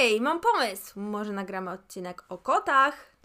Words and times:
Hej, 0.00 0.20
mam 0.20 0.40
pomysł! 0.40 1.00
Może 1.00 1.32
nagramy 1.32 1.70
odcinek 1.70 2.24
o 2.28 2.38
kotach? 2.38 3.16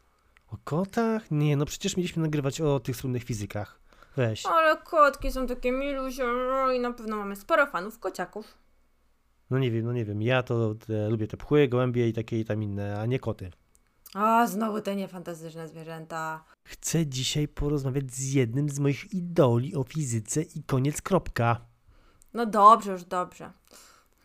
O 0.48 0.58
kotach? 0.64 1.32
Nie, 1.32 1.58
no 1.58 1.66
przecież 1.66 1.98
mieliśmy 1.98 2.24
nagrywać 2.24 2.62
o 2.62 2.80
tych 2.80 2.96
słynnych 2.96 3.24
fizykach. 3.24 3.80
Weź. 4.16 4.46
Ale 4.46 4.78
kotki 4.78 5.32
są 5.32 5.48
takie 5.48 5.72
milusie 5.72 6.24
no 6.24 6.72
i 6.72 6.80
na 6.80 6.94
pewno 6.94 7.18
mamy 7.18 7.36
sporo 7.36 7.68
fanów 7.68 8.00
kociaków. 8.00 8.58
No 9.50 9.60
nie 9.60 9.72
wiem, 9.72 9.86
no 9.86 9.94
nie 9.94 10.06
wiem. 10.06 10.22
Ja 10.22 10.44
to 10.44 10.76
e, 10.90 11.10
lubię 11.10 11.28
te 11.28 11.38
pchły, 11.38 11.68
gołębie 11.68 12.10
i 12.10 12.14
takie 12.14 12.40
i 12.40 12.46
tam 12.46 12.64
inne, 12.64 13.00
a 13.00 13.06
nie 13.06 13.20
koty. 13.20 13.52
A, 14.14 14.48
znowu 14.48 14.82
te 14.82 14.96
niefantastyczne 14.96 15.68
zwierzęta. 15.68 16.44
Chcę 16.64 17.08
dzisiaj 17.08 17.48
porozmawiać 17.48 18.12
z 18.12 18.34
jednym 18.34 18.70
z 18.70 18.80
moich 18.80 19.14
idoli 19.14 19.76
o 19.76 19.84
fizyce 19.84 20.42
i 20.42 20.64
koniec 20.64 21.02
kropka. 21.02 21.62
No 22.34 22.46
dobrze, 22.46 22.92
już 22.92 23.04
dobrze. 23.04 23.52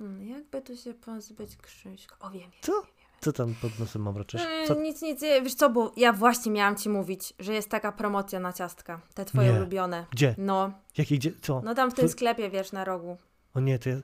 Hmm, 0.01 0.29
jakby 0.29 0.63
tu 0.63 0.77
się 0.77 0.95
pozbyć 0.95 1.57
Krzyśka? 1.57 2.17
O, 2.21 2.31
wiem, 2.31 2.41
wiem. 2.43 2.51
Co? 2.63 2.73
Co 3.21 3.33
tam 3.33 3.55
pod 3.63 3.79
nosem 3.79 4.03
mam 4.03 4.17
raczysz? 4.17 4.41
Yy, 4.61 4.67
Co? 4.67 4.75
Nic, 4.75 5.03
nic, 5.03 5.21
wiesz 5.21 5.55
co, 5.55 5.71
bo 5.71 5.93
ja 5.97 6.13
właśnie 6.13 6.53
miałam 6.53 6.77
ci 6.77 6.89
mówić, 6.89 7.35
że 7.39 7.55
jest 7.55 7.69
taka 7.71 7.93
promocja 7.93 8.41
na 8.41 8.53
ciastka, 8.53 9.01
te 9.15 9.25
twoje 9.25 9.53
Nie. 9.53 9.59
ulubione. 9.59 10.07
Gdzie? 10.11 10.35
No, 10.39 10.73
Jakie, 10.99 11.19
gdzie? 11.19 11.33
Co? 11.43 11.63
no 11.65 11.75
tam 11.75 11.91
w 11.91 11.95
tym 11.95 12.09
sklepie, 12.09 12.51
wiesz, 12.51 12.73
na 12.73 12.85
rogu. 12.85 13.17
O 13.55 13.61
nie, 13.61 13.79
to 13.79 13.89
ja, 13.89 13.97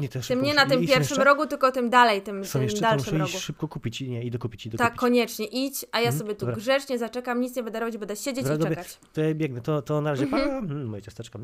nie, 0.00 0.08
ja 0.14 0.20
Tym 0.28 0.42
nie 0.42 0.54
na 0.54 0.66
tym 0.66 0.80
pierwszym 0.80 0.98
jeszcze? 1.00 1.24
rogu, 1.24 1.46
tylko 1.46 1.72
tym 1.72 1.90
dalej, 1.90 2.22
tym, 2.22 2.44
Są 2.44 2.52
tym 2.52 2.62
jeszcze, 2.62 2.80
dalszym 2.80 3.18
muszę 3.18 3.32
rogu. 3.32 3.38
szybko 3.44 3.68
kupić. 3.68 4.00
i 4.00 4.10
Nie, 4.10 4.22
idę 4.24 4.38
kupić, 4.38 4.66
idę 4.66 4.78
Tak, 4.78 4.88
kupić. 4.88 5.00
koniecznie 5.00 5.46
idź, 5.46 5.84
a 5.92 6.00
ja 6.00 6.06
Mhm, 6.08 6.18
sobie 6.18 6.34
tu 6.34 6.40
dobra. 6.40 6.56
grzecznie 6.56 6.98
zaczekam, 6.98 7.40
nic 7.40 7.56
nie 7.56 7.62
będę 7.62 7.80
robić, 7.80 7.96
będę 7.98 8.16
siedzieć 8.16 8.44
Dobra, 8.44 8.54
i 8.54 8.58
dobra. 8.58 8.74
czekać. 8.76 8.98
To 9.12 9.20
ja 9.20 9.34
biegnę, 9.34 9.60
to, 9.60 9.82
to 9.82 10.00
na 10.00 10.10
razie 10.10 10.26
pa. 10.26 10.36
Mhm. 10.38 10.70
Mm, 10.70 10.86
moje 10.88 11.02
ciasteczka. 11.02 11.38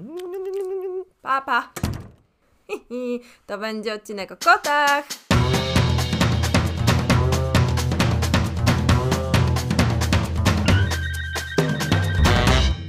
Pa, 1.22 1.40
pa. 1.42 1.72
To 3.46 3.58
będzie 3.58 3.95
odcinek 3.95 4.32
o 4.32 4.36
kotach. 4.36 5.04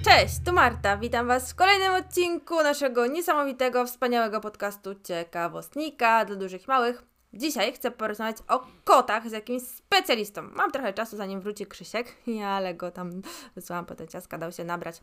Cześć, 0.03 0.35
tu 0.45 0.53
Marta. 0.53 0.97
Witam 0.97 1.27
Was 1.27 1.51
w 1.51 1.55
kolejnym 1.55 1.93
odcinku 1.93 2.63
naszego 2.63 3.07
niesamowitego, 3.07 3.85
wspaniałego 3.85 4.41
podcastu 4.41 4.95
Ciekawostnika 5.03 6.25
dla 6.25 6.35
dużych 6.35 6.63
i 6.63 6.67
małych. 6.67 7.03
Dzisiaj 7.33 7.73
chcę 7.73 7.91
porozmawiać 7.91 8.37
o 8.47 8.65
kotach 8.83 9.29
z 9.29 9.31
jakimś 9.31 9.63
specjalistą. 9.63 10.41
Mam 10.41 10.71
trochę 10.71 10.93
czasu, 10.93 11.17
zanim 11.17 11.41
wróci 11.41 11.65
Krzysiek, 11.65 12.15
ale 12.45 12.75
go 12.75 12.91
tam 12.91 13.21
wysłałam 13.55 13.85
po 13.85 13.95
te 13.95 14.07
ciastka, 14.07 14.37
dał 14.37 14.51
się 14.51 14.63
nabrać. 14.63 15.01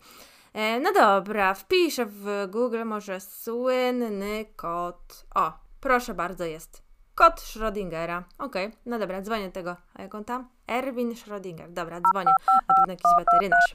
E, 0.57 0.81
no 0.81 0.93
dobra, 0.93 1.55
wpiszę 1.55 2.07
w 2.07 2.47
Google 2.49 2.85
może 2.85 3.21
słynny 3.21 4.45
kot. 4.57 5.27
O, 5.35 5.53
proszę 5.81 6.15
bardzo, 6.15 6.45
jest. 6.45 6.83
Kot 7.15 7.41
Schrödingera. 7.41 8.23
Okej, 8.39 8.73
no 8.87 8.99
dobra, 8.99 9.23
dzwonię 9.23 9.47
do 9.47 9.53
tego. 9.53 9.77
A 9.95 10.03
jak 10.03 10.15
on 10.15 10.25
tam? 10.25 10.49
Erwin 10.67 11.15
Schrödinger. 11.15 11.73
Dobra, 11.73 12.01
dzwonię. 12.01 12.33
Na 12.47 12.75
pewno 12.75 12.93
jakiś 12.93 13.13
weterynarz. 13.19 13.75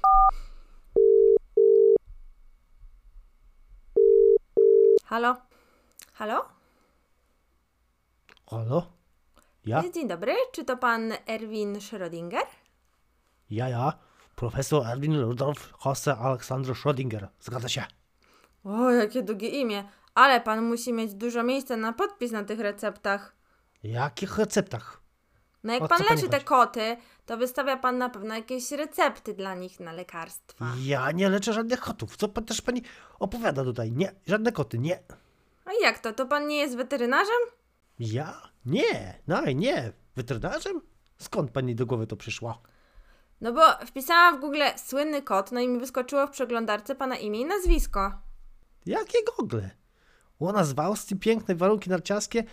Halo? 5.06 5.36
Halo? 6.14 6.46
Halo? 8.50 8.86
Ja? 9.66 9.84
Dzień 9.94 10.08
dobry, 10.08 10.36
czy 10.52 10.66
to 10.66 10.78
pan 10.78 11.14
Erwin 11.28 11.74
Schrödinger? 11.76 12.46
Ja, 13.50 13.70
ja. 13.70 13.94
Profesor 14.42 14.88
Erwin 14.88 15.22
Rudolf 15.22 15.74
Jose 15.86 16.18
Alexander 16.18 16.76
Schrödinger. 16.76 17.28
Zgadza 17.40 17.70
się. 17.70 17.84
O, 18.64 18.92
jakie 18.92 19.24
długie 19.24 19.50
imię. 19.50 19.84
Ale 20.16 20.42
pan 20.42 20.62
musi 20.66 20.94
mieć 20.94 21.14
dużo 21.14 21.44
miejsca 21.44 21.78
na 21.78 21.94
podpis 21.94 22.32
na 22.32 22.44
tych 22.44 22.60
receptach. 22.60 23.36
Jakich 23.84 24.38
receptach? 24.38 25.02
No 25.64 25.74
jak 25.74 25.84
O 25.84 25.88
pan 25.88 25.98
co 25.98 26.04
pani 26.04 26.16
leczy 26.16 26.30
te 26.30 26.38
chodzi? 26.38 26.46
koty, 26.46 26.98
to 27.26 27.38
wystawia 27.38 27.78
pan 27.78 27.98
na 27.98 28.10
pewno 28.10 28.36
jakieś 28.36 28.72
recepty 28.72 29.34
dla 29.34 29.56
nich 29.56 29.80
na 29.80 29.92
lekarstwa. 29.94 30.66
Ja 30.84 31.12
nie 31.12 31.30
leczę 31.30 31.54
żadnych 31.54 31.80
kotów. 31.80 32.18
Co 32.18 32.28
pan 32.28 32.46
też 32.46 32.62
pani 32.62 32.82
opowiada 33.20 33.64
tutaj? 33.64 33.92
Nie, 33.92 34.12
żadne 34.28 34.52
koty, 34.52 34.80
nie. 34.80 35.00
A 35.66 35.70
jak 35.82 36.00
to? 36.00 36.14
To 36.14 36.26
pan 36.26 36.48
nie 36.48 36.58
jest 36.58 36.78
weterynarzem? 36.78 37.42
Ja? 38.00 38.42
Nie, 38.66 39.20
no 39.28 39.46
nie. 39.46 39.92
Weterynarzem? 40.16 40.82
Skąd 41.18 41.52
pani 41.52 41.76
do 41.76 41.86
głowy 41.86 42.08
to 42.08 42.16
przyszło? 42.16 42.62
No 43.42 43.54
bo 43.54 43.62
wpisałam 43.86 44.38
w 44.38 44.40
Google 44.42 44.62
słynny 44.78 45.22
kot, 45.22 45.52
no 45.52 45.60
i 45.60 45.68
mi 45.68 45.80
wyskoczyło 45.80 46.28
w 46.28 46.32
przeglądarce 46.32 46.96
pana 46.96 47.18
imię 47.18 47.40
i 47.42 47.46
nazwisko. 47.46 48.12
Jakie 48.86 49.18
gogle? 49.38 49.70
U 50.40 50.52
nas 50.52 50.74
w 50.74 50.80
Austrii 50.80 51.20
piękne 51.20 51.56
warunki 51.56 51.90
narciarskie, 51.90 52.44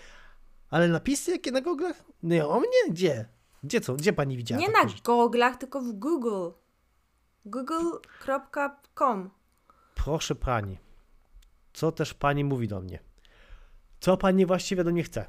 ale 0.71 0.89
napisy 0.89 1.31
jakie 1.31 1.51
na 1.53 1.61
goglach? 1.61 2.05
Nie, 2.23 2.47
o 2.47 2.61
mnie? 2.61 2.91
Gdzie? 2.91 3.29
Gdzie 3.65 3.81
co? 3.81 3.95
Gdzie 3.95 4.13
pani 4.13 4.37
widziała? 4.37 4.61
nie 4.61 4.69
na 4.69 4.89
rzeczy? 4.89 5.03
goglach, 5.03 5.57
tylko 5.57 5.81
w 5.81 5.93
Google. 5.93 6.51
google.com 7.45 9.31
Proszę 9.95 10.35
pani, 10.35 10.79
co 11.73 11.93
też 11.93 12.15
pani 12.15 12.45
mówi 12.45 12.69
do 12.69 12.81
mnie? 12.81 12.99
Co 14.01 14.17
pani 14.17 14.47
właściwie 14.47 14.85
do 14.85 14.91
mnie 14.91 15.03
chce? 15.03 15.27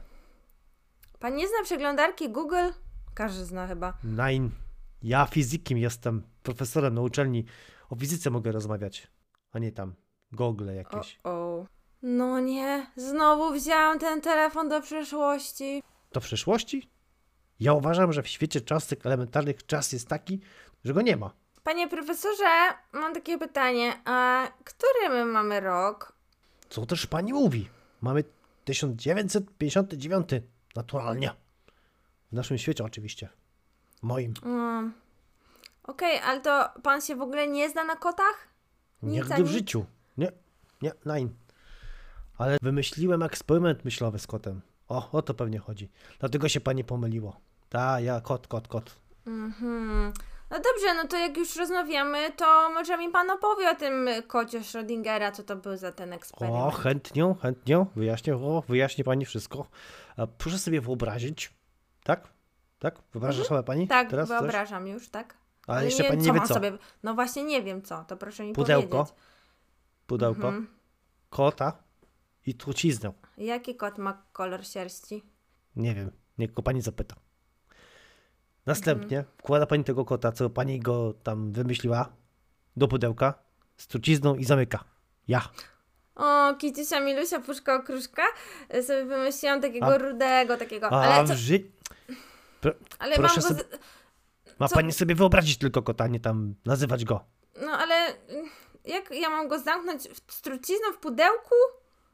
Pan 1.20 1.36
nie 1.36 1.48
zna 1.48 1.64
przeglądarki 1.64 2.30
Google? 2.30 2.70
Każdy 3.14 3.46
zna 3.46 3.68
chyba. 3.68 3.94
Nein, 4.04 4.52
ja 5.04 5.26
fizykiem 5.26 5.78
jestem, 5.78 6.24
profesorem 6.44 6.94
na 6.94 7.02
uczelni. 7.02 7.46
O 7.90 7.96
fizyce 7.96 8.30
mogę 8.30 8.52
rozmawiać, 8.52 9.08
a 9.52 9.60
nie 9.60 9.72
tam 9.72 9.94
gogle 10.32 10.72
O, 10.72 10.76
jakieś. 10.76 11.20
o. 11.24 11.66
No 12.02 12.40
nie, 12.40 12.92
znowu 12.96 13.54
wziąłem 13.54 14.00
ten 14.00 14.22
telefon 14.22 14.70
do 14.70 14.82
przeszłości. 14.82 15.84
Do 16.12 16.20
przyszłości? 16.22 16.90
Ja 17.60 17.74
uważam, 17.74 18.14
że 18.14 18.24
w 18.24 18.28
świecie 18.28 18.62
cząstek 18.62 19.06
elementarnych 19.06 19.66
czas 19.66 19.92
jest 19.92 20.08
taki, 20.08 20.40
że 20.86 20.94
go 20.94 21.02
nie 21.02 21.18
ma. 21.18 21.34
Panie 21.64 21.88
profesorze, 21.88 22.46
mam 22.94 23.14
takie 23.14 23.38
pytanie. 23.38 23.94
A 24.06 24.48
który 24.64 25.10
my 25.10 25.26
mamy 25.26 25.60
rok? 25.60 26.14
Co 26.70 26.86
też 26.86 27.08
pani 27.08 27.34
mówi? 27.34 27.70
Mamy 28.02 28.24
1959, 28.66 30.30
naturalnie. 30.76 31.32
W 32.32 32.36
naszym 32.36 32.58
świecie 32.58 32.84
oczywiście. 32.84 33.30
Moim. 34.02 34.34
Mm. 34.44 34.94
Okej, 35.84 36.20
ale 36.20 36.42
to 36.42 36.70
pan 36.84 37.02
się 37.02 37.16
w 37.16 37.22
ogóle 37.22 37.48
nie 37.48 37.70
zna 37.70 37.84
na 37.84 37.96
kotach? 37.96 38.48
Nic 39.04 39.14
Nigdy 39.14 39.34
ani- 39.34 39.44
w 39.44 39.48
życiu. 39.48 39.86
Nie, 40.18 40.32
nie, 40.82 40.92
nein. 41.06 41.34
Ale 42.38 42.58
wymyśliłem 42.62 43.24
eksperyment 43.24 43.86
myślowy 43.86 44.20
z 44.20 44.28
kotem. 44.28 44.62
O, 44.88 45.10
o 45.12 45.22
to 45.22 45.34
pewnie 45.34 45.60
chodzi. 45.60 45.90
Dlatego 46.20 46.50
się 46.50 46.60
pani 46.62 46.84
pomyliło. 46.84 47.40
Ta, 47.70 48.00
ja, 48.00 48.22
kot, 48.22 48.48
kot, 48.48 48.68
kot. 48.68 48.96
Mhm. 49.28 50.14
No 50.52 50.58
dobrze, 50.58 50.94
no 50.96 51.08
to 51.08 51.18
jak 51.18 51.38
już 51.38 51.56
rozmawiamy, 51.56 52.32
to 52.32 52.70
może 52.74 52.98
mi 52.98 53.10
pan 53.10 53.30
opowie 53.30 53.70
o 53.72 53.76
tym 53.76 54.10
kocie 54.28 54.60
Schrödingera, 54.60 55.32
co 55.32 55.44
to 55.44 55.56
był 55.56 55.78
za 55.78 55.92
ten 55.92 56.14
eksperyment. 56.14 56.64
O, 56.64 56.72
chętnie, 56.72 57.36
chętnie. 57.42 57.86
Wyjaśnię, 57.96 58.36
o, 58.36 58.64
wyjaśni 58.68 59.04
pani 59.04 59.26
wszystko. 59.26 59.68
Proszę 60.38 60.60
sobie 60.60 60.82
wyobrazić, 60.82 61.54
tak? 62.04 62.28
Tak? 62.80 63.00
Wyobraża 63.14 63.44
sobie 63.44 63.64
pani? 63.64 63.88
tak, 63.88 64.10
Teraz 64.10 64.30
coś? 64.30 64.40
wyobrażam 64.40 64.88
już, 64.88 65.10
tak? 65.10 65.34
Ale 65.68 65.86
jeszcze 65.86 66.04
nie 66.04 66.10
pani 66.10 66.24
nie 66.24 66.34
wie 66.34 66.42
co. 66.42 66.54
Sobie... 66.54 66.72
No 67.04 67.14
właśnie 67.14 67.44
nie 67.44 67.64
wiem 67.64 67.82
co, 67.82 68.04
to 68.08 68.18
proszę 68.18 68.44
mi 68.44 68.54
Pudełko, 68.54 68.88
powiedzieć. 68.98 69.16
pudełko, 70.08 70.48
Mhm. 70.48 70.68
kota 71.30 71.74
i 72.46 72.56
truciznę. 72.56 73.14
Jaki 73.38 73.76
kot 73.76 73.98
ma 73.98 74.24
kolor 74.34 74.66
sierści? 74.68 75.24
Nie 75.76 75.96
wiem, 75.96 76.12
niech 76.38 76.54
go 76.54 76.64
pani 76.64 76.82
zapyta. 76.82 77.16
Następnie 78.66 79.18
Mhm. 79.18 79.38
wkłada 79.38 79.66
pani 79.66 79.84
tego 79.84 80.06
kota, 80.06 80.32
co 80.32 80.50
pani 80.50 80.80
go 80.80 81.14
tam 81.24 81.52
wymyśliła, 81.52 82.10
do 82.78 82.88
pudełka 82.88 83.34
z 83.78 83.88
trucizną 83.88 84.36
i 84.36 84.46
zamyka. 84.46 84.84
Ja. 85.28 85.42
O, 86.16 86.56
Kiciusia, 86.56 87.00
Milusia, 87.00 87.40
Puszka, 87.40 87.76
Okruszka. 87.76 88.22
Sobie 88.88 89.06
wymyśliłam 89.06 89.62
takiego 89.62 89.86
A- 89.86 89.98
rudego, 89.98 90.58
takiego, 90.58 90.90
A 90.90 91.02
ale, 91.02 91.26
w 91.26 91.28
co, 91.28 91.36
ale 93.00 93.18
mam 93.18 93.18
proszę 93.18 93.42
go... 93.42 93.48
sobie-. 93.48 93.64
Ma 94.60 94.68
Co- 94.68 94.76
pani 94.76 94.94
sobie 94.94 95.16
wyobrazić 95.16 95.58
tylko 95.58 95.82
kota, 95.82 96.08
nie 96.08 96.20
tam 96.20 96.56
nazywać 96.66 97.06
go. 97.06 97.26
No 97.62 97.72
ale 97.72 98.10
y, 98.12 98.16
jak 98.86 99.12
ja 99.12 99.30
mam 99.30 99.48
go 99.48 99.60
zamknąć 99.60 100.04
w, 100.10 100.34
z 100.34 100.42
trucizną 100.42 100.94
w 100.94 100.98
pudełku? 100.98 101.56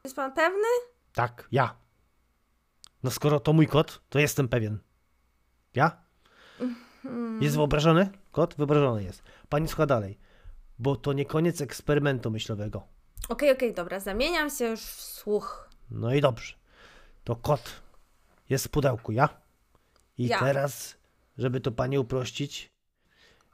Jest 0.04 0.16
pan 0.16 0.32
pewny? 0.32 0.68
Tak, 1.14 1.48
ja. 1.52 1.76
No 3.02 3.10
skoro 3.10 3.40
to 3.40 3.52
mój 3.52 3.66
kot, 3.66 4.00
to 4.08 4.18
jestem 4.18 4.48
pewien. 4.48 4.78
Ja? 5.74 5.96
Hmm. 7.02 7.42
Jest 7.42 7.56
wyobrażony? 7.56 8.10
Kot? 8.32 8.54
Wyobrażony 8.54 9.04
jest. 9.04 9.22
Pani 9.48 9.68
słucha 9.68 9.86
dalej. 9.86 10.18
Bo 10.78 10.96
to 10.96 11.12
nie 11.12 11.24
koniec 11.26 11.60
eksperymentu 11.60 12.30
myślowego. 12.30 12.82
Okej, 13.28 13.52
okej, 13.52 13.74
dobra, 13.74 14.00
zamieniam 14.00 14.50
się 14.50 14.64
już 14.64 14.80
w 14.80 15.00
słuch. 15.02 15.70
No 15.90 16.14
i 16.14 16.20
dobrze. 16.20 16.54
To 17.24 17.36
kot 17.36 17.82
jest 18.48 18.64
w 18.64 18.68
pudełku, 18.68 19.12
ja? 19.12 19.28
I 20.18 20.26
Ja. 20.26 20.38
teraz, 20.40 20.96
żeby 21.38 21.60
to 21.60 21.72
pani 21.72 21.98
uprościć, 21.98 22.72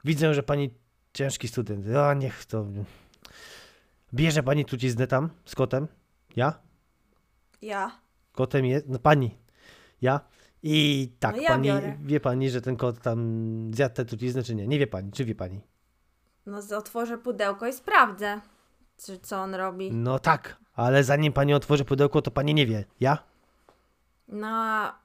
widzę, 0.05 0.33
że 0.33 0.43
pani 0.43 0.73
ciężki 1.13 1.47
student. 1.47 1.85
A 1.95 2.13
niech 2.13 2.45
to. 2.45 2.65
Bierze 4.13 4.43
pani 4.43 4.65
truciznę 4.65 5.07
tam 5.07 5.29
z 5.45 5.55
kotem? 5.55 5.87
Ja? 6.35 6.59
Ja. 7.61 7.99
Kotem 8.31 8.65
jest. 8.65 8.87
No 8.89 8.99
pani. 8.99 9.37
Ja. 10.01 10.19
I 10.65 11.09
tak, 11.19 11.35
No 11.35 11.41
ja 11.41 11.49
pani, 11.49 11.67
biorę. 11.67 11.97
wie 12.01 12.19
pani, 12.19 12.49
że 12.49 12.61
ten 12.61 12.75
kot 12.77 13.01
tam 13.01 13.19
zjadł 13.73 13.95
tę 13.95 14.05
truciznę, 14.05 14.43
czy 14.43 14.55
nie? 14.55 14.67
Nie 14.67 14.79
wie 14.79 14.87
pani, 14.87 15.11
czy 15.11 15.25
wie 15.25 15.35
pani? 15.35 15.61
No 16.45 16.59
otworzę 16.77 17.17
pudełko 17.17 17.67
i 17.67 17.73
sprawdzę, 17.73 18.41
czy 19.05 19.19
co 19.19 19.37
on 19.41 19.55
robi. 19.55 19.91
No 19.91 20.19
tak, 20.19 20.57
ale 20.73 21.03
zanim 21.03 21.33
pani 21.33 21.53
otworzy 21.53 21.85
pudełko, 21.85 22.21
to 22.21 22.31
pani 22.31 22.53
nie 22.53 22.67
wie. 22.67 22.85
Ja? 22.99 23.17
No, 24.27 24.47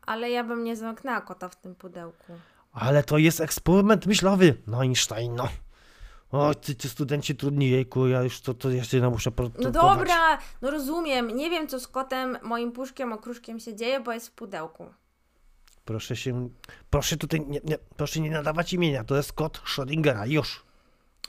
ale 0.06 0.30
ja 0.30 0.44
bym 0.44 0.64
nie 0.64 0.76
zamknęła 0.76 1.20
kota 1.20 1.48
w 1.48 1.56
tym 1.56 1.74
pudełku. 1.74 2.32
Ale 2.72 3.02
to 3.04 3.18
jest 3.18 3.40
eksperyment 3.40 4.06
myślowy. 4.06 4.54
No 4.66 4.80
Einstein, 4.80 5.34
no. 5.34 5.48
O, 6.32 6.54
ty, 6.54 6.74
ty 6.74 6.88
studenci 6.88 7.36
trudni, 7.36 7.70
jejku, 7.70 8.06
ja 8.06 8.22
już 8.22 8.40
to, 8.40 8.54
to 8.54 8.70
jeszcze 8.70 8.96
no, 9.00 9.10
muszę 9.10 9.30
No 9.30 9.34
produkować. 9.34 9.72
dobra, 9.72 10.38
no 10.62 10.70
rozumiem. 10.70 11.36
Nie 11.36 11.50
wiem, 11.50 11.68
co 11.68 11.80
z 11.80 11.88
kotem, 11.88 12.38
moim 12.42 12.72
puszkiem, 12.72 13.12
okruszkiem 13.12 13.60
się 13.60 13.74
dzieje, 13.76 14.00
bo 14.00 14.12
jest 14.12 14.28
w 14.28 14.32
pudełku. 14.32 14.86
Proszę 15.84 16.16
się, 16.16 16.48
proszę 16.90 17.16
tutaj, 17.16 17.40
nie, 17.40 17.60
nie, 17.64 17.78
proszę 17.96 18.20
nie 18.20 18.30
nadawać 18.30 18.72
imienia, 18.72 19.04
to 19.04 19.16
jest 19.16 19.32
kot 19.32 19.58
Schrödingera, 19.58 20.26
już. 20.26 20.64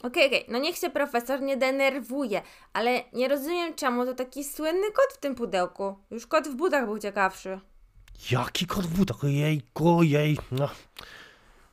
Okej, 0.04 0.28
okej, 0.28 0.46
no 0.48 0.60
niech 0.60 0.78
się 0.78 0.90
profesor 0.90 1.42
nie 1.42 1.58
denerwuje, 1.58 2.42
ale 2.74 3.04
nie 3.14 3.28
rozumiem, 3.28 3.76
czemu 3.76 4.06
to 4.06 4.14
taki 4.14 4.44
słynny 4.44 4.92
kot 4.92 5.14
w 5.14 5.18
tym 5.18 5.36
pudełku. 5.36 5.96
Już 6.12 6.28
kot 6.28 6.48
w 6.48 6.56
butach 6.56 6.86
był 6.86 7.00
ciekawszy. 7.00 7.60
Jaki 8.32 8.66
kot 8.66 8.86
w 8.86 8.98
butach, 8.98 9.24
jejku, 9.24 10.04
jej, 10.04 10.38
no. 10.52 10.70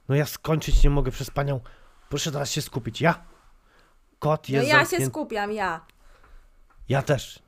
No 0.08 0.14
ja 0.14 0.26
skończyć 0.26 0.82
nie 0.82 0.90
mogę 0.90 1.10
przez 1.10 1.30
panią. 1.30 1.60
Proszę 2.08 2.32
teraz 2.32 2.50
się 2.50 2.62
skupić, 2.62 3.00
ja? 3.00 3.24
Kot 4.18 4.48
No 4.48 4.54
jest 4.54 4.68
ja 4.68 4.74
się 4.74 4.80
zamknięty. 4.80 5.06
skupiam, 5.06 5.52
ja. 5.52 5.86
Ja 6.88 7.02
też. 7.02 7.42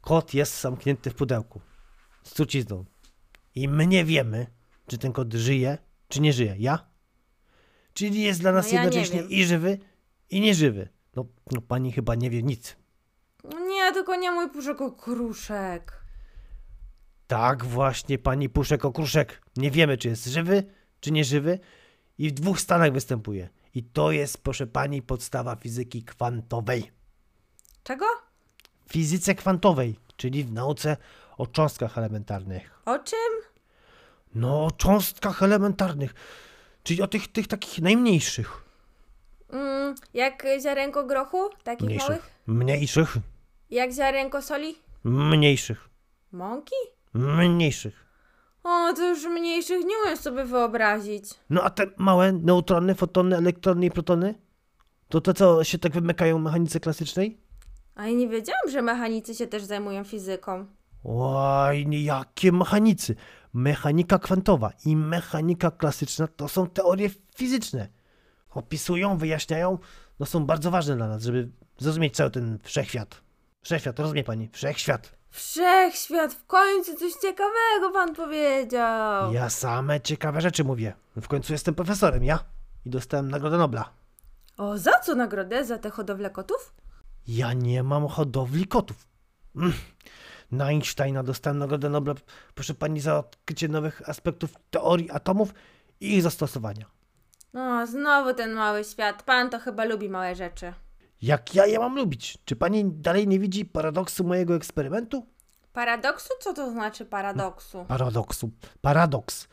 Kot 0.00 0.34
jest 0.34 0.60
zamknięty 0.60 1.10
w 1.10 1.14
pudełku. 1.14 1.60
Z 2.22 2.34
trucizną. 2.34 2.84
I 3.54 3.68
my 3.68 3.86
nie 3.86 4.04
wiemy, 4.04 4.46
czy 4.86 4.98
ten 4.98 5.12
kot 5.12 5.34
żyje, 5.34 5.78
czy 6.08 6.20
nie 6.20 6.32
żyje. 6.32 6.54
Ja? 6.58 6.86
Czyli 7.94 8.22
jest 8.22 8.40
dla 8.40 8.52
nas 8.52 8.66
No 8.66 8.72
ja 8.72 8.78
nie 8.78 8.84
jednocześnie 8.84 9.22
i 9.22 9.44
żywy, 9.44 9.78
i 10.30 10.40
nieżywy. 10.40 10.88
No, 11.16 11.24
no 11.52 11.60
pani 11.60 11.92
chyba 11.92 12.14
nie 12.14 12.30
wie 12.30 12.42
nic. 12.42 12.76
No 13.44 13.60
nie, 13.60 13.92
tylko 13.92 14.16
nie 14.16 14.30
mój 14.30 14.50
puszek 14.50 14.80
okruszek. 14.80 15.97
Tak 17.28 17.64
właśnie, 17.64 18.18
pani 18.18 18.48
Puszek 18.48 18.84
Okruszek. 18.84 19.42
Nie 19.56 19.70
wiemy, 19.70 19.98
czy 19.98 20.08
jest 20.08 20.26
żywy, 20.26 20.64
czy 21.00 21.10
nieżywy. 21.10 21.58
I 22.18 22.28
w 22.28 22.32
dwóch 22.32 22.60
stanach 22.60 22.92
występuje. 22.92 23.48
I 23.74 23.82
to 23.82 24.12
jest, 24.12 24.42
proszę 24.42 24.66
pani, 24.66 25.02
podstawa 25.02 25.56
fizyki 25.56 26.02
kwantowej. 26.02 26.90
Czego? 27.82 28.04
W 28.86 28.92
fizyce 28.92 29.34
kwantowej, 29.34 29.98
czyli 30.16 30.44
w 30.44 30.52
nauce 30.52 30.96
o 31.36 31.46
cząstkach 31.46 31.98
elementarnych. 31.98 32.82
O 32.84 32.98
czym? 32.98 33.18
No, 34.34 34.64
o 34.64 34.70
cząstkach 34.70 35.42
elementarnych, 35.42 36.14
czyli 36.82 37.02
o 37.02 37.06
tych, 37.06 37.32
tych 37.32 37.46
takich 37.46 37.78
najmniejszych. 37.82 38.64
Mm, 39.50 39.94
jak 40.14 40.46
ziarenko 40.62 41.04
grochu? 41.04 41.50
Takich 41.64 41.86
Mniejszych. 41.86 42.08
małych? 42.08 42.30
Mniejszych. 42.46 43.16
Jak 43.70 43.92
ziarenko 43.92 44.42
soli? 44.42 44.78
Mniejszych. 45.04 45.88
Mąki? 46.32 46.74
Mniejszych. 47.14 48.08
O, 48.64 48.92
to 48.92 49.08
już 49.08 49.24
mniejszych 49.24 49.84
nie 49.84 49.94
umiem 50.04 50.16
sobie 50.16 50.44
wyobrazić. 50.44 51.24
No 51.50 51.62
a 51.62 51.70
te 51.70 51.86
małe 51.96 52.32
neutrony, 52.32 52.94
fotony, 52.94 53.36
elektrony 53.36 53.86
i 53.86 53.90
protony? 53.90 54.34
To 55.08 55.20
te, 55.20 55.34
co 55.34 55.64
się 55.64 55.78
tak 55.78 55.92
wymykają 55.92 56.38
mechanice 56.38 56.80
klasycznej? 56.80 57.40
A 57.94 58.06
ja 58.06 58.12
nie 58.12 58.28
wiedziałam, 58.28 58.70
że 58.70 58.82
mechanicy 58.82 59.34
się 59.34 59.46
też 59.46 59.64
zajmują 59.64 60.04
fizyką. 60.04 60.66
Oj, 61.04 61.86
nie, 61.86 62.02
jakie 62.02 62.52
mechanicy. 62.52 63.14
Mechanika 63.52 64.18
kwantowa 64.18 64.72
i 64.84 64.96
mechanika 64.96 65.70
klasyczna 65.70 66.26
to 66.26 66.48
są 66.48 66.66
teorie 66.66 67.10
fizyczne. 67.36 67.88
Opisują, 68.50 69.18
wyjaśniają, 69.18 69.78
no 70.20 70.26
są 70.26 70.46
bardzo 70.46 70.70
ważne 70.70 70.96
dla 70.96 71.08
nas, 71.08 71.22
żeby 71.22 71.50
zrozumieć 71.78 72.16
cały 72.16 72.30
ten 72.30 72.58
wszechświat. 72.62 73.22
Wszechświat, 73.62 73.98
rozumie 73.98 74.24
pani? 74.24 74.48
Wszechświat. 74.52 75.17
Wszechświat, 75.30 76.34
w 76.34 76.46
końcu 76.46 76.94
coś 76.96 77.12
ciekawego 77.12 77.90
pan 77.92 78.14
powiedział. 78.14 79.32
Ja 79.32 79.50
same 79.50 80.00
ciekawe 80.00 80.40
rzeczy 80.40 80.64
mówię. 80.64 80.94
W 81.16 81.28
końcu 81.28 81.52
jestem 81.52 81.74
profesorem, 81.74 82.24
ja? 82.24 82.38
I 82.86 82.90
dostałem 82.90 83.30
Nagrodę 83.30 83.58
Nobla. 83.58 83.90
O, 84.56 84.78
za 84.78 84.98
co 84.98 85.14
nagrodę? 85.14 85.64
Za 85.64 85.78
te 85.78 85.90
hodowlę 85.90 86.30
kotów? 86.30 86.74
Ja 87.28 87.52
nie 87.52 87.82
mam 87.82 88.08
hodowli 88.08 88.66
kotów. 88.66 89.06
Mm. 89.56 89.72
Na 90.50 90.64
Einsteina 90.64 91.22
dostałem 91.22 91.58
Nagrodę 91.58 91.88
Nobla, 91.90 92.14
proszę 92.54 92.74
pani, 92.74 93.00
za 93.00 93.18
odkrycie 93.18 93.68
nowych 93.68 94.08
aspektów 94.08 94.50
teorii 94.70 95.10
atomów 95.10 95.54
i 96.00 96.14
ich 96.16 96.22
zastosowania. 96.22 96.86
No, 97.52 97.86
znowu 97.86 98.34
ten 98.34 98.52
mały 98.52 98.84
świat. 98.84 99.22
Pan 99.22 99.50
to 99.50 99.58
chyba 99.58 99.84
lubi 99.84 100.08
małe 100.08 100.34
rzeczy. 100.34 100.72
Jak 101.22 101.54
ja 101.54 101.66
je 101.66 101.78
mam 101.78 101.96
lubić? 101.96 102.38
Czy 102.44 102.56
pani 102.56 102.84
dalej 102.84 103.28
nie 103.28 103.38
widzi 103.38 103.64
paradoksu 103.64 104.24
mojego 104.24 104.54
eksperymentu? 104.54 105.26
Paradoksu? 105.72 106.28
Co 106.40 106.52
to 106.52 106.70
znaczy 106.70 107.04
paradoksu? 107.04 107.84
Paradoksu. 107.88 108.50
Paradoks. 108.80 109.48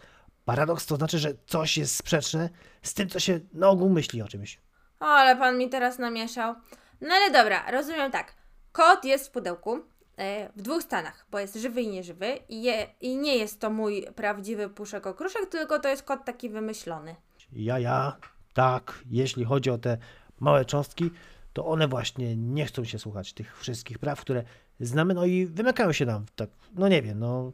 Paradoks 0.46 0.86
to 0.86 0.96
znaczy, 0.96 1.20
że 1.20 1.34
coś 1.46 1.78
jest 1.78 1.96
sprzeczne 1.96 2.50
z 2.82 2.94
tym, 2.94 3.10
co 3.10 3.20
się 3.20 3.40
na 3.54 3.70
ogół 3.70 3.90
myśli 3.90 4.22
o 4.22 4.28
czymś. 4.28 4.60
O, 5.00 5.06
ale 5.06 5.36
pan 5.36 5.58
mi 5.58 5.70
teraz 5.70 6.00
namieszał. 6.00 6.56
No 7.02 7.16
ale 7.16 7.32
dobra, 7.32 7.72
rozumiem 7.72 8.12
tak. 8.12 8.34
Kot 8.72 9.06
jest 9.06 9.28
w 9.28 9.32
pudełku 9.32 9.80
e, 10.18 10.50
w 10.56 10.62
dwóch 10.62 10.84
stanach, 10.84 11.26
bo 11.32 11.40
jest 11.40 11.56
żywy 11.56 11.82
i 11.82 11.88
nieżywy 11.88 12.40
i, 12.50 12.64
je, 12.64 12.88
i 13.02 13.18
nie 13.18 13.38
jest 13.38 13.62
to 13.62 13.70
mój 13.70 14.08
prawdziwy 14.16 14.70
puszek 14.70 15.08
okruszek, 15.08 15.46
tylko 15.50 15.80
to 15.80 15.90
jest 15.90 16.04
kot 16.04 16.26
taki 16.26 16.50
wymyślony. 16.50 17.16
Ja, 17.52 17.80
ja, 17.80 18.18
tak, 18.54 19.00
jeśli 19.10 19.46
chodzi 19.46 19.70
o 19.70 19.78
te 19.78 19.98
małe 20.40 20.66
cząstki, 20.66 21.12
to 21.56 21.66
one 21.66 21.88
właśnie 21.88 22.36
nie 22.36 22.66
chcą 22.66 22.84
się 22.84 23.00
słuchać 23.00 23.34
tych 23.34 23.58
wszystkich 23.58 24.00
praw, 24.00 24.22
które 24.22 24.44
znamy, 24.80 25.14
no 25.14 25.26
i 25.26 25.46
wymykają 25.46 25.92
się 25.92 26.06
nam, 26.06 26.26
tak, 26.36 26.50
no 26.74 26.88
nie 26.88 27.02
wiem, 27.02 27.20
no, 27.20 27.52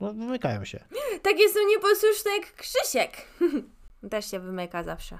no 0.00 0.12
wymykają 0.12 0.64
się. 0.64 0.84
Tak 1.22 1.38
jestem 1.38 1.68
nieposłuszny 1.68 2.30
jak 2.36 2.54
Krzysiek. 2.54 3.12
Też 4.10 4.30
się 4.30 4.40
wymyka 4.40 4.82
zawsze. 4.82 5.18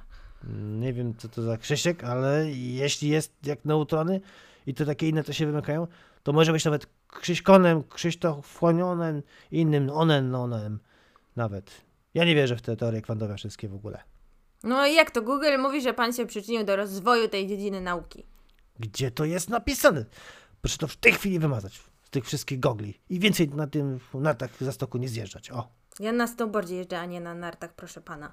Nie 0.54 0.92
wiem, 0.92 1.14
co 1.16 1.28
to 1.28 1.42
za 1.42 1.56
Krzysiek, 1.56 2.04
ale 2.04 2.50
jeśli 2.50 3.08
jest 3.08 3.32
jak 3.46 3.64
neutrony 3.64 4.20
i 4.66 4.74
to 4.74 4.84
takie 4.84 5.08
inne, 5.08 5.24
to 5.24 5.32
się 5.32 5.46
wymykają, 5.46 5.86
to 6.22 6.32
może 6.32 6.52
być 6.52 6.64
nawet 6.64 6.86
Krzyśkonem, 7.08 7.84
Krzysztofłonionem, 7.84 9.22
innym 9.50 9.90
onen, 9.90 10.34
onem 10.34 10.78
nawet. 11.36 11.70
Ja 12.14 12.24
nie 12.24 12.34
wierzę 12.34 12.56
w 12.56 12.62
te 12.62 12.76
teorie 12.76 13.02
kwantowe 13.02 13.36
wszystkie 13.36 13.68
w 13.68 13.74
ogóle. 13.74 14.13
No 14.64 14.86
i 14.86 14.94
jak 14.94 15.10
to 15.10 15.22
Google 15.22 15.58
mówi, 15.58 15.80
że 15.82 15.94
pan 15.94 16.12
się 16.12 16.26
przyczynił 16.26 16.64
do 16.64 16.76
rozwoju 16.76 17.28
tej 17.28 17.46
dziedziny 17.46 17.80
nauki? 17.80 18.26
Gdzie 18.78 19.10
to 19.10 19.24
jest 19.24 19.48
napisane? 19.50 20.04
Proszę 20.60 20.78
to 20.78 20.88
w 20.88 20.96
tej 20.96 21.12
chwili 21.12 21.38
wymazać 21.38 21.80
z 22.04 22.10
tych 22.10 22.24
wszystkich 22.24 22.60
gogli 22.60 23.00
i 23.10 23.18
więcej 23.18 23.48
na 23.48 23.66
tym 23.66 24.00
nartach 24.14 24.50
za 24.60 24.72
stoku 24.72 24.98
nie 24.98 25.08
zjeżdżać. 25.08 25.50
O, 25.50 25.68
Ja 26.00 26.12
na 26.12 26.26
snowboardzie 26.26 26.76
jeżdżę, 26.76 27.00
a 27.00 27.04
nie 27.06 27.20
na 27.20 27.34
nartach, 27.34 27.72
proszę 27.72 28.00
pana. 28.00 28.32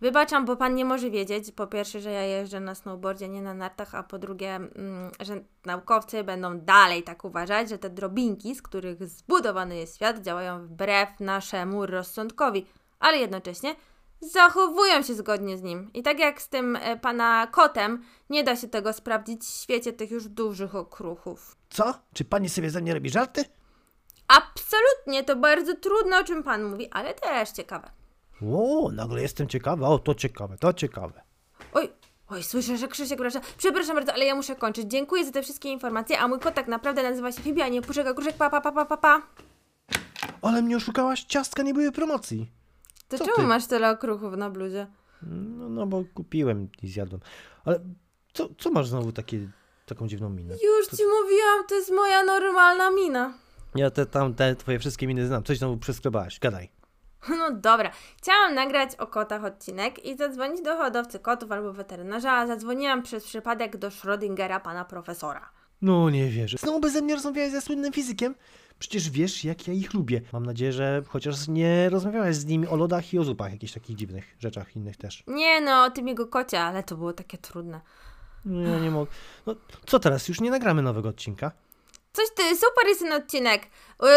Wybaczam, 0.00 0.44
bo 0.44 0.56
pan 0.56 0.74
nie 0.74 0.84
może 0.84 1.10
wiedzieć, 1.10 1.52
po 1.52 1.66
pierwsze, 1.66 2.00
że 2.00 2.10
ja 2.10 2.22
jeżdżę 2.22 2.60
na 2.60 2.74
snowboardzie, 2.74 3.28
nie 3.28 3.42
na 3.42 3.54
nartach, 3.54 3.94
a 3.94 4.02
po 4.02 4.18
drugie, 4.18 4.54
mm, 4.54 5.10
że 5.20 5.40
naukowcy 5.64 6.24
będą 6.24 6.58
dalej 6.60 7.02
tak 7.02 7.24
uważać, 7.24 7.68
że 7.68 7.78
te 7.78 7.90
drobinki, 7.90 8.54
z 8.54 8.62
których 8.62 9.08
zbudowany 9.08 9.76
jest 9.76 9.96
świat, 9.96 10.22
działają 10.22 10.66
wbrew 10.66 11.20
naszemu 11.20 11.86
rozsądkowi, 11.86 12.66
ale 13.00 13.18
jednocześnie 13.18 13.74
zachowują 14.22 15.02
się 15.02 15.14
zgodnie 15.14 15.58
z 15.58 15.62
nim. 15.62 15.90
I 15.94 16.02
tak 16.02 16.18
jak 16.18 16.42
z 16.42 16.48
tym 16.48 16.76
e, 16.76 16.96
pana 16.96 17.46
kotem, 17.46 18.02
nie 18.30 18.44
da 18.44 18.56
się 18.56 18.68
tego 18.68 18.92
sprawdzić 18.92 19.42
w 19.42 19.62
świecie 19.62 19.92
tych 19.92 20.10
już 20.10 20.28
dużych 20.28 20.74
okruchów. 20.74 21.56
co? 21.70 21.94
Czy 22.14 22.24
pani 22.24 22.48
sobie 22.48 22.70
ze 22.70 22.80
mnie 22.80 22.94
robi 22.94 23.10
żarty? 23.10 23.44
Absolutnie, 24.28 25.24
to 25.24 25.36
bardzo 25.36 25.76
trudno, 25.76 26.18
o 26.18 26.24
czym 26.24 26.42
pan 26.42 26.64
mówi, 26.64 26.88
ale 26.90 27.14
też 27.14 27.50
ciekawe. 27.50 27.90
O, 28.52 28.90
nagle 28.92 29.22
jestem 29.22 29.48
ciekawa. 29.48 29.88
O, 29.88 29.98
to 29.98 30.14
ciekawe, 30.14 30.56
to 30.58 30.72
ciekawe. 30.72 31.22
Oj, 31.74 31.88
oj, 32.28 32.42
słyszę, 32.42 32.76
że 32.78 32.88
Krzysiek 32.88 33.18
wraca. 33.18 33.40
Przepraszam 33.58 33.94
bardzo, 33.96 34.12
ale 34.12 34.24
ja 34.24 34.34
muszę 34.34 34.56
kończyć. 34.56 34.86
Dziękuję 34.90 35.24
za 35.24 35.30
te 35.32 35.42
wszystkie 35.42 35.68
informacje, 35.68 36.18
a 36.18 36.28
mój 36.28 36.38
kot 36.40 36.54
tak 36.54 36.68
naprawdę 36.68 37.02
nazywa 37.02 37.32
się 37.32 37.42
Fibi, 37.42 37.62
a 37.62 37.68
nie 37.68 37.82
Puszek, 37.82 38.06
a 38.06 38.14
Kruszek, 38.14 38.36
pa, 38.36 38.50
pa, 38.50 38.60
pa, 38.60 38.72
pa, 38.72 38.84
pa, 38.84 38.96
pa. 38.96 39.22
Ale 40.42 40.62
mnie 40.62 40.76
oszukałaś, 40.76 41.24
ciastka 41.24 41.62
nie 41.62 41.74
były 41.74 41.92
promocji. 41.92 42.50
To 43.18 43.24
Co 43.24 43.24
czemu 43.24 43.36
ty? 43.36 43.46
masz 43.46 43.66
tyle 43.66 43.90
okruchów 43.90 44.36
na 44.36 44.50
bluzie? 44.50 44.86
No, 45.22 45.68
no 45.68 45.86
bo 45.86 46.04
kupiłem 46.14 46.68
i 46.82 46.88
zjadłem. 46.88 47.20
Ale 47.64 47.80
co, 48.32 48.48
co 48.58 48.70
masz 48.70 48.88
znowu 48.88 49.12
takie, 49.12 49.38
taką 49.86 50.08
dziwną 50.08 50.28
minę? 50.28 50.54
Już 50.54 50.86
ci 50.86 51.02
mówiłam, 51.22 51.66
to 51.68 51.74
jest 51.74 51.90
moja 51.90 52.24
normalna 52.24 52.90
mina. 52.90 53.32
Ja 53.74 53.90
te 53.90 54.06
tam, 54.06 54.34
te 54.34 54.56
twoje 54.56 54.78
wszystkie 54.78 55.06
miny 55.06 55.26
znam. 55.26 55.42
Coś 55.44 55.58
znowu 55.58 55.76
przesklebałaś, 55.76 56.38
gadaj. 56.38 56.68
No 57.38 57.50
dobra, 57.50 57.90
chciałam 58.16 58.54
nagrać 58.54 58.96
o 58.96 59.06
kotach 59.06 59.44
odcinek 59.44 60.04
i 60.04 60.16
zadzwonić 60.16 60.62
do 60.62 60.76
hodowcy 60.76 61.18
kotów 61.18 61.52
albo 61.52 61.72
weterynarza, 61.72 62.32
a 62.32 62.46
zadzwoniłam 62.46 63.02
przez 63.02 63.24
przypadek 63.24 63.76
do 63.76 63.88
Schrödingera, 63.88 64.60
pana 64.60 64.84
profesora. 64.84 65.50
No 65.82 66.10
nie 66.10 66.28
wierzę. 66.28 66.58
Znowu 66.58 66.80
beze 66.80 67.02
mnie 67.02 67.14
rozmawiałeś 67.14 67.52
ze 67.52 67.60
słynnym 67.60 67.92
fizykiem? 67.92 68.34
Przecież 68.78 69.10
wiesz, 69.10 69.44
jak 69.44 69.68
ja 69.68 69.74
ich 69.74 69.94
lubię. 69.94 70.20
Mam 70.32 70.46
nadzieję, 70.46 70.72
że 70.72 71.02
chociaż 71.08 71.48
nie 71.48 71.88
rozmawiałeś 71.90 72.36
z 72.36 72.44
nimi 72.44 72.66
o 72.66 72.76
lodach 72.76 73.14
i 73.14 73.18
o 73.18 73.24
zupach, 73.24 73.52
jakichś 73.52 73.72
takich 73.72 73.96
dziwnych 73.96 74.24
rzeczach 74.38 74.76
innych 74.76 74.96
też. 74.96 75.22
Nie 75.26 75.60
no, 75.60 75.84
o 75.84 75.90
tym 75.90 76.08
jego 76.08 76.26
kocie, 76.26 76.60
ale 76.60 76.82
to 76.82 76.96
było 76.96 77.12
takie 77.12 77.38
trudne. 77.38 77.80
No, 78.44 78.70
ja 78.70 78.78
nie 78.78 78.90
mogę. 78.90 79.10
No, 79.46 79.54
co 79.86 79.98
teraz? 79.98 80.28
Już 80.28 80.40
nie 80.40 80.50
nagramy 80.50 80.82
nowego 80.82 81.08
odcinka? 81.08 81.52
Coś 82.12 82.26
ty, 82.34 82.42
super 82.56 82.86
jest 82.88 83.00
ten 83.00 83.12
odcinek. 83.12 83.62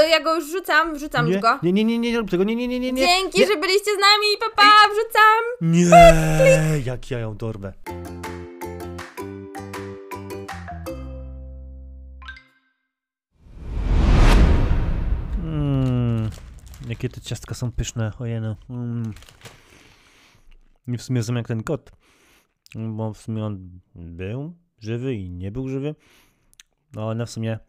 Ja 0.09 0.23
go 0.23 0.35
już 0.35 0.51
rzucam, 0.51 0.95
wrzucam 0.95 1.25
Nie, 1.25 1.33
już 1.33 1.41
go. 1.41 1.59
nie, 1.63 1.73
nie, 1.73 1.83
nie, 1.83 1.99
nie, 1.99 2.11
nie 2.11 2.17
rób 2.17 2.31
tego, 2.31 2.43
nie, 2.43 2.55
nie, 2.55 2.67
nie, 2.67 2.79
nie. 2.79 2.91
nie. 2.91 3.07
Dzięki, 3.07 3.39
nie. 3.39 3.47
że 3.47 3.55
byliście 3.57 3.91
z 3.91 3.99
nami, 3.99 4.27
papa, 4.39 4.71
wrzucam. 4.91 5.71
Nie, 5.71 6.81
jak 6.85 7.11
ja 7.11 7.19
ją 7.19 7.37
dorwę. 7.37 7.73
Jakie 16.95 17.09
te 17.09 17.21
ciastka 17.21 17.55
są 17.55 17.71
pyszne, 17.71 18.11
ojeno. 18.19 18.55
Mm. 18.69 19.13
I 20.87 20.97
w 20.97 21.01
sumie 21.01 21.23
są 21.23 21.33
jak 21.33 21.47
ten 21.47 21.63
kot, 21.63 21.91
bo 22.75 23.13
w 23.13 23.17
sumie 23.17 23.45
on 23.45 23.79
był 23.95 24.57
żywy 24.79 25.15
i 25.15 25.29
nie 25.31 25.51
był 25.51 25.69
żywy. 25.69 25.95
No 26.93 27.07
one 27.07 27.25
w 27.25 27.29
sumie 27.29 27.59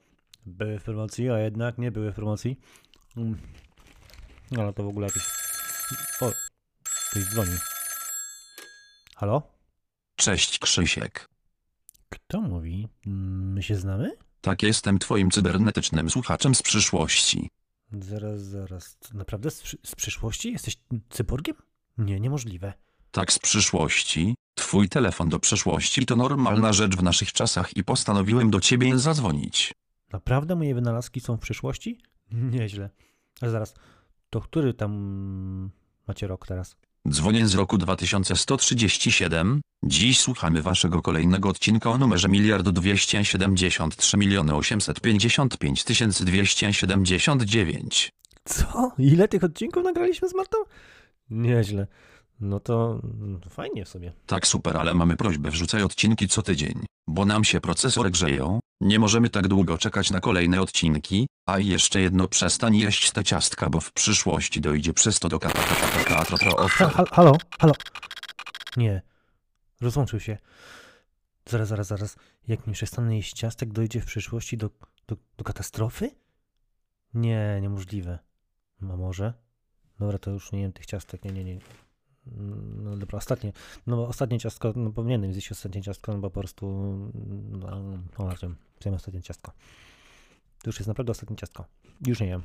były 0.46 0.78
w 0.78 0.82
promocji, 0.82 1.30
a 1.30 1.38
jednak 1.38 1.78
nie 1.78 1.90
były 1.92 2.12
w 2.12 2.14
promocji. 2.14 2.58
Mm. 3.16 3.36
No, 4.50 4.62
Ale 4.62 4.72
to 4.72 4.82
w 4.82 4.88
ogóle 4.88 5.06
jakieś... 5.06 5.22
O, 6.20 6.32
ktoś 7.10 7.24
dzwoni. 7.24 7.56
Halo? 9.16 9.42
Cześć 10.16 10.58
Krzysiek. 10.58 11.28
Kto 12.08 12.40
mówi? 12.40 12.88
Mm, 13.06 13.52
My 13.52 13.62
się 13.62 13.74
znamy? 13.74 14.16
Tak 14.40 14.62
jestem 14.62 14.98
twoim 14.98 15.30
cybernetycznym 15.30 16.10
słuchaczem 16.10 16.54
z 16.54 16.62
przyszłości. 16.62 17.50
Zaraz, 17.92 18.42
zaraz. 18.42 18.98
Naprawdę 19.14 19.50
z, 19.50 19.76
z 19.86 19.94
przyszłości? 19.94 20.52
Jesteś 20.52 20.76
cyborgiem? 21.10 21.56
Nie, 21.98 22.20
niemożliwe. 22.20 22.72
Tak 23.10 23.32
z 23.32 23.38
przyszłości. 23.38 24.34
Twój 24.54 24.88
telefon 24.88 25.28
do 25.28 25.38
przeszłości 25.38 26.06
to 26.06 26.16
normalna 26.16 26.72
rzecz 26.72 26.96
w 26.96 27.02
naszych 27.02 27.32
czasach 27.32 27.76
i 27.76 27.84
postanowiłem 27.84 28.50
do 28.50 28.60
ciebie 28.60 28.98
zadzwonić. 28.98 29.72
Naprawdę 30.12 30.56
moje 30.56 30.74
wynalazki 30.74 31.20
są 31.20 31.36
w 31.36 31.40
przyszłości? 31.40 32.00
Nieźle. 32.52 32.90
Ale 33.40 33.50
zaraz, 33.50 33.74
to 34.30 34.40
który 34.40 34.74
tam 34.74 35.70
macie 36.08 36.26
rok 36.26 36.46
teraz? 36.46 36.76
Dzwonię 37.08 37.46
z 37.46 37.54
roku 37.54 37.78
2137. 37.78 39.60
Dziś 39.84 40.20
słuchamy 40.20 40.62
waszego 40.62 41.02
kolejnego 41.02 41.48
odcinka 41.48 41.90
o 41.90 41.98
numerze 41.98 42.28
miliard 42.28 42.68
273 42.68 44.16
miliony 44.16 44.54
855 44.54 45.84
279. 46.20 48.12
Co? 48.44 48.92
Ile 48.98 49.28
tych 49.28 49.44
odcinków 49.44 49.84
nagraliśmy 49.84 50.28
z 50.28 50.34
Martą? 50.34 50.58
Nieźle. 51.30 51.86
No 52.40 52.60
to 52.60 53.00
mm, 53.04 53.40
fajnie 53.50 53.84
w 53.84 53.88
sobie. 53.88 54.12
Tak 54.26 54.46
super, 54.46 54.76
ale 54.76 54.94
mamy 54.94 55.16
prośbę 55.16 55.50
wrzucaj 55.50 55.82
odcinki 55.82 56.28
co 56.28 56.42
tydzień, 56.42 56.84
bo 57.06 57.24
nam 57.24 57.44
się 57.44 57.60
procesory 57.60 58.10
grzeją, 58.10 58.60
nie 58.80 58.98
możemy 58.98 59.30
tak 59.30 59.48
długo 59.48 59.78
czekać 59.78 60.10
na 60.10 60.20
kolejne 60.20 60.60
odcinki, 60.60 61.26
a 61.46 61.58
jeszcze 61.58 62.00
jedno 62.00 62.28
przestań 62.28 62.76
jeść 62.76 63.10
te 63.10 63.24
ciastka, 63.24 63.70
bo 63.70 63.80
w 63.80 63.92
przyszłości 63.92 64.60
dojdzie 64.60 64.92
przez 64.92 65.20
to 65.20 65.28
do 65.28 65.38
kata 65.38 65.62
kata 65.62 65.74
kata 65.74 66.04
kata 66.04 66.38
kata 66.38 66.68
Ha, 66.68 66.88
ha, 66.88 67.04
halo, 67.12 67.36
halo. 67.58 67.72
Nie. 68.76 69.02
Rozłączył 69.80 70.20
się. 70.20 70.38
Zaraz, 71.46 71.68
zaraz, 71.68 71.86
zaraz. 71.86 72.16
Jak 72.48 72.66
nie 72.66 72.72
przestanę 72.72 73.16
jeść 73.16 73.32
ciastek, 73.32 73.72
dojdzie 73.72 74.00
w 74.00 74.06
przyszłości 74.06 74.56
do, 74.56 74.70
do, 75.06 75.16
do 75.36 75.44
katastrofy? 75.44 76.10
Nie, 77.14 77.58
niemożliwe. 77.62 78.18
A 78.82 78.84
może? 78.96 79.34
Dobra, 80.00 80.18
to 80.18 80.30
już 80.30 80.52
nie 80.52 80.60
jem 80.60 80.72
tych 80.72 80.86
ciastek. 80.86 81.24
Nie, 81.24 81.32
nie, 81.32 81.44
nie. 81.44 81.58
No 82.82 82.96
dobra, 82.96 83.18
ostatnie. 83.18 83.52
No 83.86 83.96
bo 83.96 84.08
ostatnie 84.08 84.38
ciastko, 84.38 84.72
no 84.76 84.90
powinienem 84.90 85.32
zjeść 85.32 85.52
ostatnie 85.52 85.82
ciastko, 85.82 86.12
no 86.12 86.18
bo 86.18 86.30
po 86.30 86.40
prostu. 86.40 86.66
No, 87.50 87.80
no 88.18 88.28
raczej 88.28 88.50
zjem 88.80 88.94
ostatnie 88.94 89.22
ciastko. 89.22 89.52
To 90.62 90.68
już 90.68 90.78
jest 90.78 90.88
naprawdę 90.88 91.10
ostatnie 91.10 91.36
ciastko. 91.36 91.64
Już 92.06 92.20
nie 92.20 92.26
jem. 92.26 92.42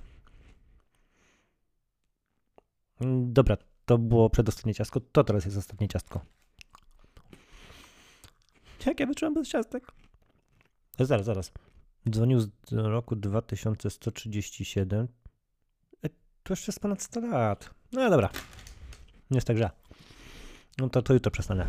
Dobra, 3.25 3.57
to 3.85 3.97
było 3.97 4.29
przedostatnie 4.29 4.73
ciastko, 4.73 4.99
to 4.99 5.23
teraz 5.23 5.45
jest 5.45 5.57
ostatnie 5.57 5.87
ciastko. 5.87 6.21
Jak 8.85 8.99
ja 8.99 9.05
wyczułem 9.05 9.33
bez 9.33 9.47
ciastek? 9.47 9.91
Zaraz, 10.99 11.25
zaraz. 11.25 11.51
Dzwonił 12.09 12.39
z 12.39 12.49
roku 12.69 13.15
2137. 13.15 15.07
E, 16.03 16.09
To 16.43 16.53
jeszcze 16.53 16.71
jest 16.71 16.79
ponad 16.79 17.01
100 17.01 17.19
lat. 17.19 17.69
No 17.91 18.09
dobra. 18.09 18.29
Nie 19.31 19.37
jest 19.37 19.47
tak 19.47 19.57
źle. 19.57 19.69
No 20.79 20.89
to, 20.89 21.01
to 21.01 21.13
jutro 21.13 21.31
przestanę. 21.31 21.67